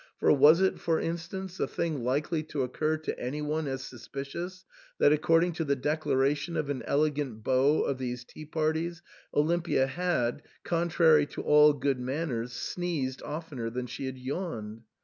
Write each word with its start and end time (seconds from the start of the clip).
For 0.19 0.31
was 0.33 0.61
it, 0.61 0.79
for 0.79 0.99
instance, 0.99 1.59
a 1.59 1.67
thing 1.67 2.03
likely 2.03 2.41
to 2.45 2.63
occur 2.63 2.97
to 2.97 3.19
any 3.19 3.39
one 3.43 3.67
as 3.67 3.83
sus 3.83 4.07
picious 4.07 4.63
that, 4.97 5.13
according 5.13 5.53
to 5.53 5.63
the 5.63 5.75
declaration 5.75 6.57
of 6.57 6.71
an 6.71 6.81
elegant 6.87 7.43
beau 7.43 7.83
of 7.83 7.99
these 7.99 8.23
tea 8.25 8.45
parties, 8.45 9.03
Olimpia 9.31 9.85
had, 9.85 10.41
contrary 10.63 11.27
to 11.27 11.43
all 11.43 11.73
good 11.73 11.99
manners, 11.99 12.51
sneezed 12.51 13.21
oftener 13.21 13.69
than 13.69 13.85
she 13.85 14.07
had 14.07 14.17
yawned 14.17 14.81